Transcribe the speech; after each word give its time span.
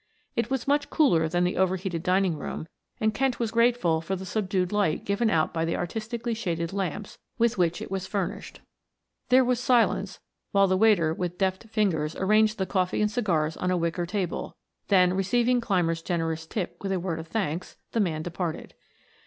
It 0.35 0.49
was 0.49 0.67
much 0.67 0.89
cooler 0.89 1.29
than 1.29 1.43
the 1.43 1.57
over 1.57 1.75
heated 1.75 2.01
dining 2.01 2.35
room, 2.35 2.67
and 2.99 3.13
Kent 3.13 3.37
was 3.39 3.51
grateful 3.51 4.01
for 4.01 4.15
the 4.15 4.25
subdued 4.25 4.71
light 4.71 5.05
given 5.05 5.29
out 5.29 5.53
by 5.53 5.63
the 5.63 5.75
artistically 5.77 6.33
shaded 6.33 6.73
lamps 6.73 7.19
with 7.37 7.59
which 7.59 7.83
it 7.83 7.91
was 7.91 8.07
furnished. 8.07 8.61
There 9.29 9.45
was 9.45 9.59
silence 9.59 10.19
while 10.53 10.65
the 10.65 10.75
waiter 10.75 11.13
with 11.13 11.37
deft 11.37 11.65
fingers 11.65 12.15
arranged 12.15 12.57
the 12.57 12.65
coffee 12.65 12.99
and 12.99 13.11
cigars 13.11 13.55
on 13.57 13.69
a 13.69 13.77
wicker 13.77 14.07
table; 14.07 14.55
then 14.87 15.13
receiving 15.13 15.61
Clymer's 15.61 16.01
generous 16.01 16.47
tip 16.47 16.77
with 16.81 16.91
a 16.91 16.99
word 16.99 17.19
of 17.19 17.27
thanks, 17.27 17.77
the 17.91 17.99
man 17.99 18.23
departed. 18.23 18.73